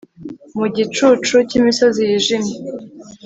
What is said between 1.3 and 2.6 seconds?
cyimisozi yijimye